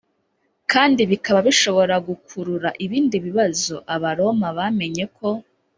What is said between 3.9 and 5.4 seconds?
Abaroma bamenyeko